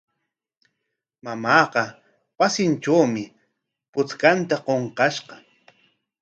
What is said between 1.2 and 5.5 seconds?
Mamaaqa wasitrawmi puchkanta qunqashqa.